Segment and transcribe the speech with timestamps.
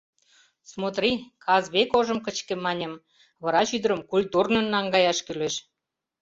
[0.71, 1.09] —Смотри,
[1.45, 2.93] Казбек ожым кычке,— маньым,—
[3.43, 5.55] врач ӱдырым культурнын наҥгаяш кӱлеш.